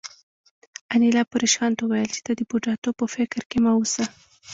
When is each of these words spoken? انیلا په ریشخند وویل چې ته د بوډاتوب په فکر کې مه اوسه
انیلا 0.93 1.21
په 1.29 1.35
ریشخند 1.43 1.77
وویل 1.79 2.09
چې 2.15 2.21
ته 2.25 2.31
د 2.35 2.41
بوډاتوب 2.49 2.95
په 3.01 3.07
فکر 3.15 3.41
کې 3.49 3.57
مه 3.63 3.71
اوسه 3.77 4.03